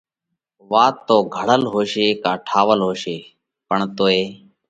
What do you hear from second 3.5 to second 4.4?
پڻ توئي